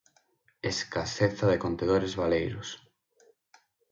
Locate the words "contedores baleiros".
1.63-2.69